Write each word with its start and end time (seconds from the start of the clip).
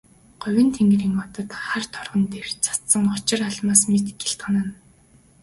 Говийн 0.43 0.69
тэнгэрийн 0.75 1.15
одод 1.25 1.49
хар 1.65 1.85
торгон 1.93 2.23
дээр 2.31 2.47
цацсан 2.63 3.05
очир 3.15 3.39
алмаас 3.49 3.81
мэт 3.91 4.05
гялтганан. 4.19 4.67